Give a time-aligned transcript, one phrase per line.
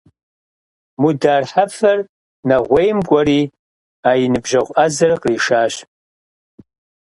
[1.01, 1.99] Мудар Хьэфэр
[2.47, 3.41] Нэгъуейм кӀуэри
[4.09, 5.73] а и ныбжьэгъу Ӏэзэр къришащ.